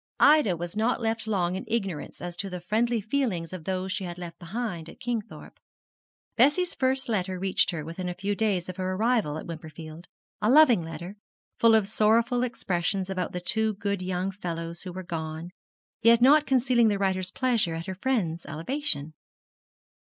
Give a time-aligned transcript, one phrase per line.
[0.19, 4.03] Ida was not left long in ignorance as to the friendly feelings of those she
[4.03, 5.59] had left behind at Kingthorpe.
[6.35, 10.07] Bessie's first letter reached her within a few days of her arrival at Wimperfield
[10.41, 11.17] a loving little letter,
[11.59, 15.51] full of sorrowful expressions about the two good young fellows who were gone,
[16.01, 19.13] yet not concealing the writer's pleasure at her friend's elevation.